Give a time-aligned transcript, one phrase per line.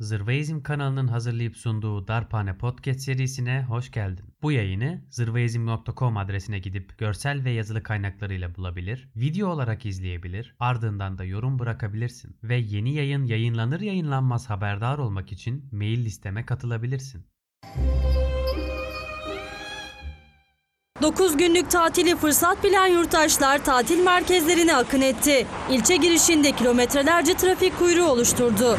[0.00, 4.24] Zırvaizm kanalının hazırlayıp sunduğu Darphane Podcast serisine hoş geldin.
[4.42, 11.24] Bu yayını zırvaizm.com adresine gidip görsel ve yazılı kaynaklarıyla bulabilir, video olarak izleyebilir, ardından da
[11.24, 12.36] yorum bırakabilirsin.
[12.42, 17.26] Ve yeni yayın yayınlanır yayınlanmaz haberdar olmak için mail listeme katılabilirsin.
[21.02, 25.46] 9 günlük tatili fırsat bilen yurttaşlar tatil merkezlerine akın etti.
[25.70, 28.76] İlçe girişinde kilometrelerce trafik kuyruğu oluşturdu.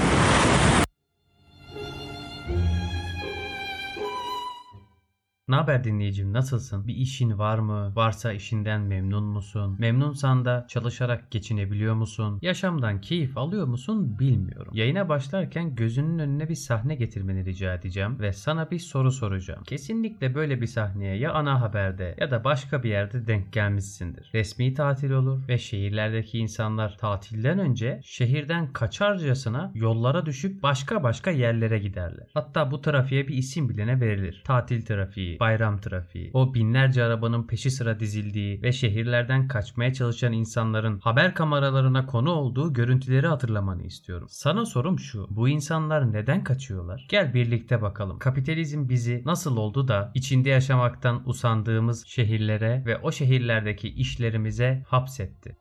[5.52, 6.88] Ne haber dinleyicim nasılsın?
[6.88, 7.91] Bir işin var mı?
[7.96, 9.76] Varsa işinden memnun musun?
[9.80, 12.40] Memnunsan da çalışarak geçinebiliyor musun?
[12.41, 14.74] Yaşamdan keyif alıyor musun bilmiyorum.
[14.76, 19.64] Yayına başlarken gözünün önüne bir sahne getirmeni rica edeceğim ve sana bir soru soracağım.
[19.64, 24.32] Kesinlikle böyle bir sahneye ya ana haberde ya da başka bir yerde denk gelmişsindir.
[24.34, 31.80] Resmi tatil olur ve şehirlerdeki insanlar tatilden önce şehirden kaçarcasına yollara düşüp başka başka yerlere
[31.80, 32.27] giderler.
[32.34, 34.41] Hatta bu trafiğe bir isim bilene verilir.
[34.46, 40.99] Tatil trafiği, bayram trafiği, o binlerce arabanın peşi sıra dizildiği ve şehirlerden kaçmaya çalışan insanların
[40.99, 44.27] haber kameralarına konu olduğu görüntüleri hatırlamanı istiyorum.
[44.29, 45.27] Sana sorum şu.
[45.29, 47.05] Bu insanlar neden kaçıyorlar?
[47.09, 48.19] Gel birlikte bakalım.
[48.19, 55.57] Kapitalizm bizi nasıl oldu da içinde yaşamaktan usandığımız şehirlere ve o şehirlerdeki işlerimize hapsetti?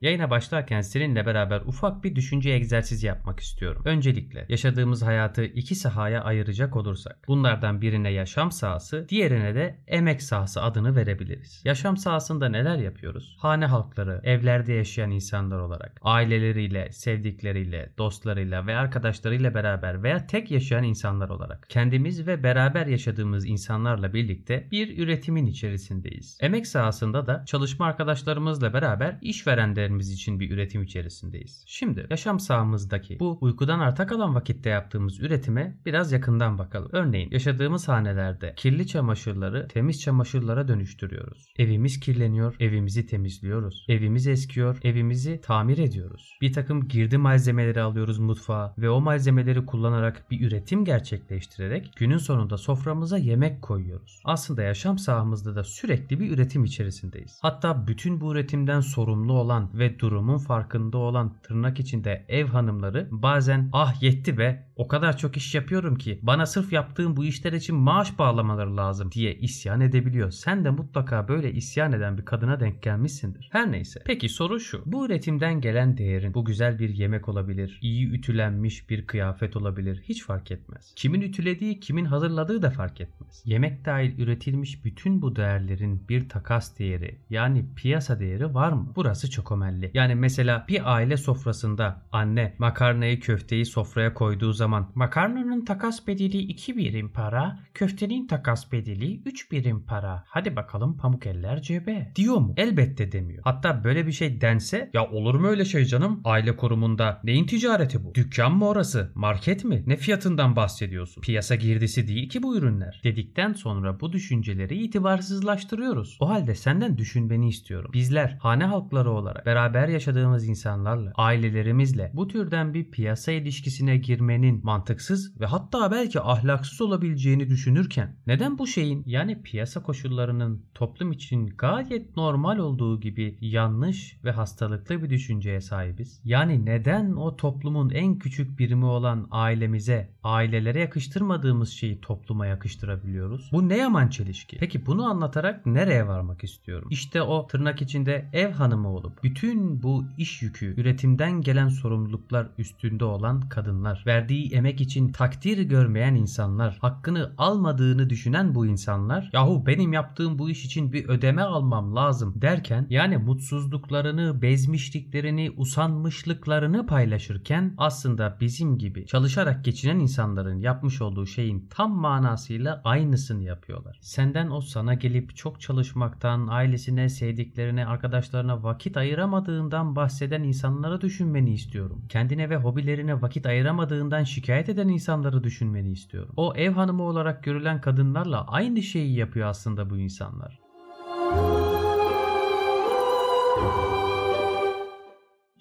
[0.00, 3.82] Yayına başlarken seninle beraber ufak bir düşünce egzersizi yapmak istiyorum.
[3.84, 10.62] Öncelikle yaşadığımız hayatı iki sahaya ayıracak olursak bunlardan birine yaşam sahası, diğerine de emek sahası
[10.62, 11.62] adını verebiliriz.
[11.64, 13.36] Yaşam sahasında neler yapıyoruz?
[13.40, 20.84] Hane halkları, evlerde yaşayan insanlar olarak aileleriyle, sevdikleriyle, dostlarıyla ve arkadaşlarıyla beraber veya tek yaşayan
[20.84, 26.38] insanlar olarak kendimiz ve beraber yaşadığımız insanlarla birlikte bir üretimin içerisindeyiz.
[26.40, 31.64] Emek sahasında da çalışma arkadaşlarımızla beraber işverenlerin işlerimiz için bir üretim içerisindeyiz.
[31.66, 36.90] Şimdi yaşam sahamızdaki bu uykudan arta kalan vakitte yaptığımız üretime biraz yakından bakalım.
[36.92, 41.46] Örneğin yaşadığımız hanelerde kirli çamaşırları temiz çamaşırlara dönüştürüyoruz.
[41.58, 43.86] Evimiz kirleniyor, evimizi temizliyoruz.
[43.88, 46.38] Evimiz eskiyor, evimizi tamir ediyoruz.
[46.40, 52.56] Bir takım girdi malzemeleri alıyoruz mutfağa ve o malzemeleri kullanarak bir üretim gerçekleştirerek günün sonunda
[52.56, 54.20] soframıza yemek koyuyoruz.
[54.24, 57.38] Aslında yaşam sahamızda da sürekli bir üretim içerisindeyiz.
[57.42, 63.70] Hatta bütün bu üretimden sorumlu olan ve durumun farkında olan tırnak içinde ev hanımları bazen
[63.72, 67.76] ah yetti be o kadar çok iş yapıyorum ki bana sırf yaptığım bu işler için
[67.76, 70.30] maaş bağlamaları lazım diye isyan edebiliyor.
[70.30, 73.48] Sen de mutlaka böyle isyan eden bir kadına denk gelmişsindir.
[73.52, 74.00] Her neyse.
[74.06, 74.82] Peki soru şu.
[74.86, 80.02] Bu üretimden gelen değerin bu güzel bir yemek olabilir, iyi ütülenmiş bir kıyafet olabilir.
[80.04, 80.92] Hiç fark etmez.
[80.96, 83.42] Kimin ütülediği, kimin hazırladığı da fark etmez.
[83.44, 88.92] Yemek dahil üretilmiş bütün bu değerlerin bir takas değeri yani piyasa değeri var mı?
[88.96, 89.90] Burası çok önemli.
[89.94, 96.76] Yani mesela bir aile sofrasında anne makarnayı köfteyi sofraya koyduğu zaman makarnanın takas bedeli 2
[96.76, 100.24] birim para, köftenin takas bedeli 3 birim para.
[100.26, 102.12] Hadi bakalım pamuk eller cebe.
[102.16, 102.54] Diyor mu?
[102.56, 103.42] Elbette demiyor.
[103.44, 106.20] Hatta böyle bir şey dense ya olur mu öyle şey canım?
[106.24, 108.14] Aile kurumunda neyin ticareti bu?
[108.14, 109.12] Dükkan mı orası?
[109.14, 109.82] Market mi?
[109.86, 111.20] Ne fiyatından bahsediyorsun?
[111.20, 113.00] Piyasa girdisi değil ki bu ürünler.
[113.04, 116.18] Dedikten sonra bu düşünceleri itibarsızlaştırıyoruz.
[116.20, 117.90] O halde senden düşünmeni istiyorum.
[117.94, 125.40] Bizler hane halkları olarak beraber yaşadığımız insanlarla, ailelerimizle bu türden bir piyasa ilişkisine girmenin mantıksız
[125.40, 132.16] ve hatta belki ahlaksız olabileceğini düşünürken neden bu şeyin yani piyasa koşullarının toplum için gayet
[132.16, 136.20] normal olduğu gibi yanlış ve hastalıklı bir düşünceye sahibiz?
[136.24, 143.50] Yani neden o toplumun en küçük birimi olan ailemize, ailelere yakıştırmadığımız şeyi topluma yakıştırabiliyoruz?
[143.52, 144.56] Bu ne yaman çelişki?
[144.58, 146.88] Peki bunu anlatarak nereye varmak istiyorum?
[146.90, 153.04] İşte o tırnak içinde ev hanımı olup bütün bu iş yükü, üretimden gelen sorumluluklar üstünde
[153.04, 159.92] olan kadınlar, verdiği emek için takdir görmeyen insanlar, hakkını almadığını düşünen bu insanlar, yahu benim
[159.92, 168.36] yaptığım bu iş için bir ödeme almam lazım derken yani mutsuzluklarını, bezmişliklerini, usanmışlıklarını paylaşırken aslında
[168.40, 173.98] bizim gibi çalışarak geçinen insanların yapmış olduğu şeyin tam manasıyla aynısını yapıyorlar.
[174.02, 182.02] Senden o sana gelip çok çalışmaktan, ailesine, sevdiklerine, arkadaşlarına vakit ayıramadığından bahseden insanları düşünmeni istiyorum.
[182.08, 186.34] Kendine ve hobilerine vakit ayıramadığından şikayet eden insanları düşünmeni istiyorum.
[186.36, 190.60] O ev hanımı olarak görülen kadınlarla aynı şeyi yapıyor aslında bu insanlar.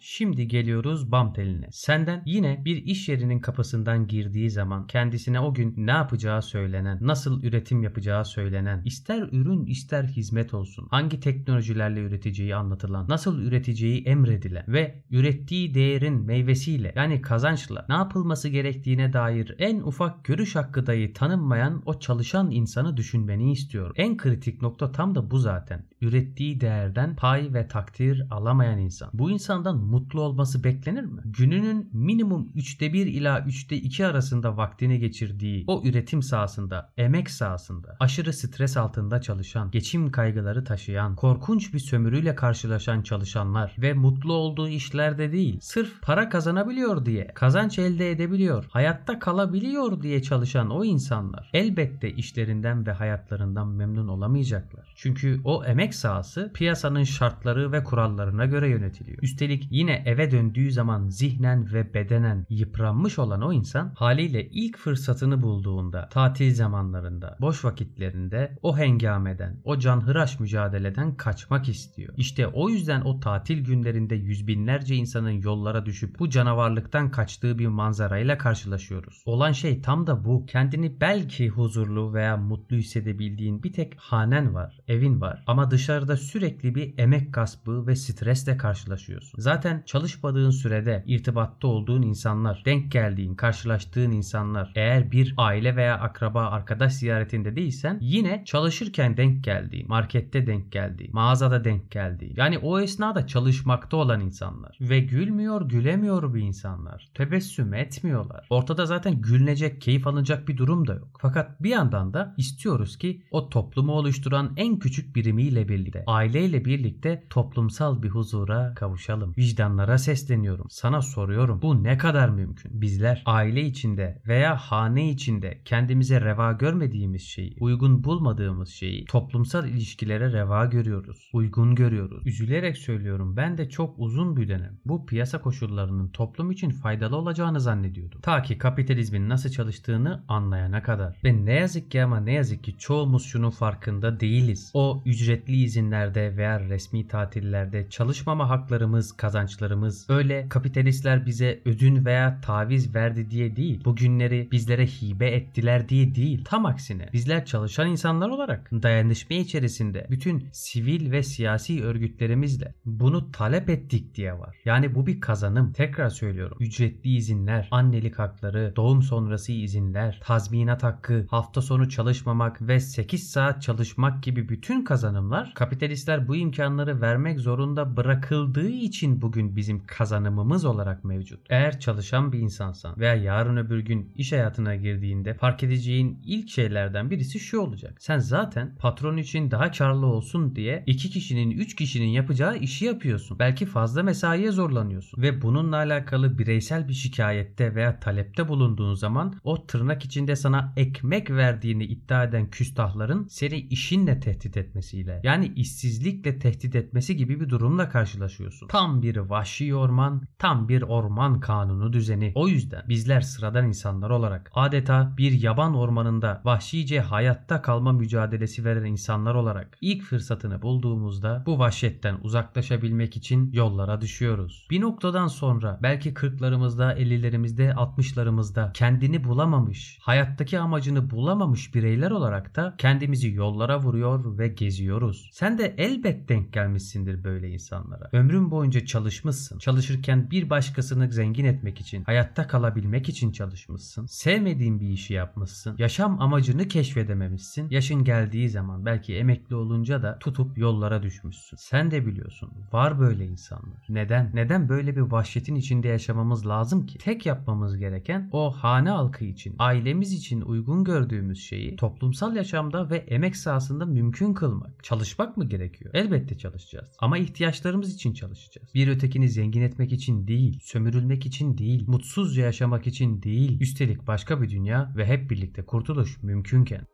[0.01, 1.67] Şimdi geliyoruz bam teline.
[1.71, 7.43] Senden yine bir iş yerinin kapısından girdiği zaman kendisine o gün ne yapacağı söylenen, nasıl
[7.43, 14.63] üretim yapacağı söylenen, ister ürün ister hizmet olsun, hangi teknolojilerle üreteceği anlatılan, nasıl üreteceği emredilen
[14.67, 21.13] ve ürettiği değerin meyvesiyle yani kazançla ne yapılması gerektiğine dair en ufak görüş hakkı dahi
[21.13, 23.93] tanınmayan o çalışan insanı düşünmeni istiyorum.
[23.95, 25.85] En kritik nokta tam da bu zaten.
[26.01, 29.09] Ürettiği değerden pay ve takdir alamayan insan.
[29.13, 31.21] Bu insandan mutlu olması beklenir mi?
[31.25, 37.97] Gününün minimum 3'te 1 ila 3'te 2 arasında vaktini geçirdiği o üretim sahasında, emek sahasında,
[37.99, 44.67] aşırı stres altında çalışan, geçim kaygıları taşıyan, korkunç bir sömürüyle karşılaşan çalışanlar ve mutlu olduğu
[44.67, 51.49] işlerde değil, sırf para kazanabiliyor diye, kazanç elde edebiliyor, hayatta kalabiliyor diye çalışan o insanlar
[51.53, 54.88] elbette işlerinden ve hayatlarından memnun olamayacaklar.
[55.01, 59.23] Çünkü o emek sahası piyasanın şartları ve kurallarına göre yönetiliyor.
[59.23, 65.41] Üstelik yine eve döndüğü zaman zihnen ve bedenen yıpranmış olan o insan haliyle ilk fırsatını
[65.41, 72.13] bulduğunda, tatil zamanlarında, boş vakitlerinde o hengameden, o canhıraş mücadeleden kaçmak istiyor.
[72.17, 77.67] İşte o yüzden o tatil günlerinde yüz binlerce insanın yollara düşüp bu canavarlıktan kaçtığı bir
[77.67, 79.23] manzarayla karşılaşıyoruz.
[79.25, 80.45] Olan şey tam da bu.
[80.45, 86.75] Kendini belki huzurlu veya mutlu hissedebildiğin bir tek hanen var, evin var ama dışarıda sürekli
[86.75, 89.41] bir emek gaspı ve stresle karşılaşıyorsun.
[89.41, 96.41] Zaten çalışmadığın sürede irtibatta olduğun insanlar, denk geldiğin, karşılaştığın insanlar eğer bir aile veya akraba,
[96.41, 102.33] arkadaş ziyaretinde değilsen yine çalışırken denk geldiğin, markette denk geldiğin, mağazada denk geldiğin.
[102.37, 107.09] Yani o esnada çalışmakta olan insanlar ve gülmüyor, gülemiyor bu insanlar.
[107.13, 108.47] Tebessüm etmiyorlar.
[108.49, 111.17] Ortada zaten gülünecek, keyif alınacak bir durum da yok.
[111.21, 117.23] Fakat bir yandan da istiyoruz ki o toplumu oluşturan en küçük birimiyle birlikte, aileyle birlikte
[117.29, 119.33] toplumsal bir huzura kavuşalım.
[119.37, 120.65] Vicdanlara sesleniyorum.
[120.69, 121.61] Sana soruyorum.
[121.61, 122.81] Bu ne kadar mümkün?
[122.81, 130.31] Bizler aile içinde veya hane içinde kendimize reva görmediğimiz şeyi, uygun bulmadığımız şeyi toplumsal ilişkilere
[130.33, 131.29] reva görüyoruz.
[131.33, 132.27] Uygun görüyoruz.
[132.27, 137.59] Üzülerek söylüyorum ben de çok uzun bir dönem bu piyasa koşullarının toplum için faydalı olacağını
[137.59, 138.21] zannediyordum.
[138.21, 141.17] Ta ki kapitalizmin nasıl çalıştığını anlayana kadar.
[141.23, 144.68] Ve ne yazık ki ama ne yazık ki çoğumuz şunun farkında değiliz.
[144.73, 152.95] O ücretli izinlerde veya resmi tatillerde çalışmama haklarımız, kazançlarımız öyle kapitalistler bize ödün veya taviz
[152.95, 153.81] verdi diye değil.
[153.85, 156.43] Bu günleri bizlere hibe ettiler diye değil.
[156.45, 163.69] Tam aksine bizler çalışan insanlar olarak dayanışma içerisinde bütün sivil ve siyasi örgütlerimizle bunu talep
[163.69, 164.55] ettik diye var.
[164.65, 165.73] Yani bu bir kazanım.
[165.73, 166.57] Tekrar söylüyorum.
[166.59, 173.61] Ücretli izinler, annelik hakları, doğum sonrası izinler, tazminat hakkı, hafta sonu çalışmamak ve 8 saat
[173.61, 181.03] çalışmak gibi bütün kazanımlar kapitalistler bu imkanları vermek zorunda bırakıldığı için bugün bizim kazanımımız olarak
[181.03, 181.39] mevcut.
[181.49, 187.09] Eğer çalışan bir insansan veya yarın öbür gün iş hayatına girdiğinde fark edeceğin ilk şeylerden
[187.09, 187.97] birisi şu olacak.
[187.99, 193.39] Sen zaten patron için daha karlı olsun diye iki kişinin üç kişinin yapacağı işi yapıyorsun.
[193.39, 199.67] Belki fazla mesaiye zorlanıyorsun ve bununla alakalı bireysel bir şikayette veya talepte bulunduğun zaman o
[199.67, 206.75] tırnak içinde sana ekmek verdiğini iddia eden küstahların seni işinle tehdit etmesiyle yani işsizlikle tehdit
[206.75, 208.67] etmesi gibi bir durumla karşılaşıyorsun.
[208.67, 212.31] Tam bir vahşi orman, tam bir orman kanunu düzeni.
[212.35, 218.85] O yüzden bizler sıradan insanlar olarak adeta bir yaban ormanında vahşice hayatta kalma mücadelesi veren
[218.85, 224.67] insanlar olarak ilk fırsatını bulduğumuzda bu vahşetten uzaklaşabilmek için yollara düşüyoruz.
[224.71, 232.75] Bir noktadan sonra belki 40'larımızda, 50'lerimizde, 60'larımızda kendini bulamamış, hayattaki amacını bulamamış bireyler olarak da
[232.77, 235.29] kendimizi yollara vuruyor ve geziyoruz.
[235.33, 238.09] Sen de elbet denk gelmişsindir böyle insanlara.
[238.11, 239.59] Ömrün boyunca çalışmışsın.
[239.59, 244.05] Çalışırken bir başkasını zengin etmek için, hayatta kalabilmek için çalışmışsın.
[244.05, 245.75] Sevmediğin bir işi yapmışsın.
[245.77, 247.69] Yaşam amacını keşfedememişsin.
[247.69, 251.57] Yaşın geldiği zaman belki emekli olunca da tutup yollara düşmüşsün.
[251.57, 252.51] Sen de biliyorsun.
[252.71, 253.85] Var böyle insanlar.
[253.89, 254.31] Neden?
[254.33, 256.97] Neden böyle bir vahşetin içinde yaşamamız lazım ki?
[256.97, 262.97] Tek yapmamız gereken o hane halkı için, ailemiz için uygun gördüğümüz şeyi toplumsal yaşamda ve
[262.97, 263.85] emek sahasında
[264.19, 264.83] mümkün kılmak.
[264.83, 265.91] Çalışmak mı gerekiyor?
[265.93, 266.89] Elbette çalışacağız.
[266.99, 268.73] Ama ihtiyaçlarımız için çalışacağız.
[268.75, 273.61] Bir ötekini zengin etmek için değil, sömürülmek için değil, mutsuzca yaşamak için değil.
[273.61, 276.85] Üstelik başka bir dünya ve hep birlikte kurtuluş mümkünken.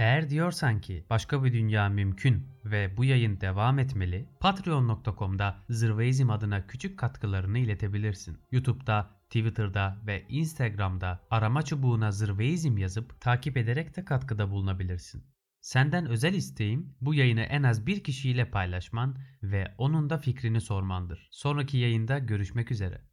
[0.00, 6.66] Eğer diyorsan ki başka bir dünya mümkün ve bu yayın devam etmeli, patreon.com'da Zırveizm adına
[6.66, 8.38] küçük katkılarını iletebilirsin.
[8.52, 15.24] YouTube'da, Twitter'da ve Instagram'da arama çubuğuna Zırveizm yazıp takip ederek de katkıda bulunabilirsin.
[15.60, 21.28] Senden özel isteğim bu yayını en az bir kişiyle paylaşman ve onun da fikrini sormandır.
[21.30, 23.09] Sonraki yayında görüşmek üzere.